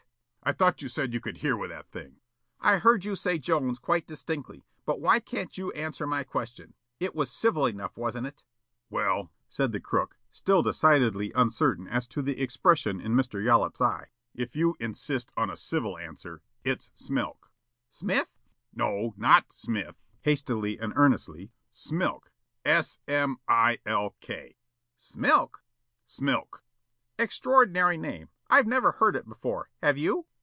"I 0.43 0.53
thought 0.53 0.81
you 0.81 0.89
said 0.89 1.13
you 1.13 1.21
could 1.21 1.37
hear 1.37 1.55
with 1.55 1.69
that 1.69 1.91
thing!" 1.91 2.15
"I 2.59 2.79
heard 2.79 3.05
you 3.05 3.15
say 3.15 3.37
Jones 3.37 3.77
quite 3.77 4.07
distinctly, 4.07 4.65
but 4.87 4.99
why 4.99 5.19
can't 5.19 5.55
you 5.55 5.71
answer 5.73 6.07
my 6.07 6.23
question? 6.23 6.73
It 6.99 7.13
was 7.13 7.29
civil 7.31 7.67
enough, 7.67 7.95
wasn't 7.95 8.25
it?" 8.25 8.43
"Well," 8.89 9.31
said 9.47 9.71
the 9.71 9.79
crook, 9.79 10.17
still 10.31 10.63
decidedly 10.63 11.31
uncertain 11.35 11.87
as 11.87 12.07
to 12.07 12.23
the 12.23 12.41
expression 12.41 12.99
in 12.99 13.13
Mr. 13.13 13.41
Yollop's 13.41 13.81
eye, 13.81 14.09
"if 14.33 14.55
you 14.55 14.75
insist 14.79 15.31
on 15.37 15.51
a 15.51 15.55
civil 15.55 15.95
answer, 15.99 16.41
it's 16.63 16.89
Smilk." 16.95 17.51
"Smith?" 17.87 18.33
"No, 18.73 19.13
NOT 19.17 19.51
Smith," 19.51 20.01
hastily 20.21 20.79
and 20.79 20.91
earnestly; 20.95 21.51
"Smilk, 21.71 22.31
S 22.65 22.97
m 23.07 23.37
i 23.47 23.77
l 23.85 24.15
k." 24.21 24.57
"Smilk?" 24.97 25.61
"Smilk." 26.07 26.63
"Extraordinary 27.19 27.95
name. 27.95 28.29
I've 28.49 28.67
never 28.67 28.93
heard 28.93 29.15
it 29.15 29.29
before, 29.29 29.69
have 29.83 29.97
you?" 29.99 30.25